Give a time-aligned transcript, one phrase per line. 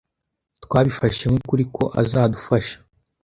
[0.63, 2.75] Twabifashe nk'ukuri ko azadufasha.